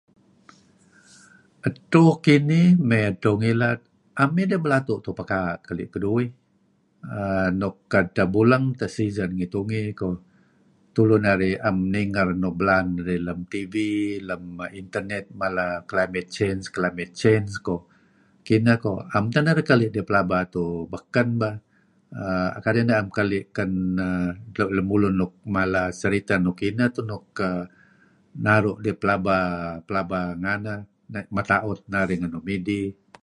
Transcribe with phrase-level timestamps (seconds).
[1.67, 3.79] adto kinih may adto ngilad,
[4.19, 11.55] a'am idih balatoh tuuh paka'ah kalih kaduih[um]nuk adtah bolang tah season ngi tungei koh.,tulu narih
[11.59, 13.73] naam nigar nuk belaan dah lam TV
[14.29, 14.43] lam
[14.81, 20.89] internet, mala kelabit change kelabit change koh.,kinah koh, a'am tah narih kalih dih pelaba tuuh[um]
[20.93, 28.95] bakan bah..[aah] kadih nah a'am kalih kan..[um]lemulun nuk mala ceritah nukinah tah nuk [aah]naruh dih
[29.01, 29.35] pelaba
[29.87, 30.81] pelaba nganah
[31.17, 32.89] aah mata'uh narih ngan nuk midih.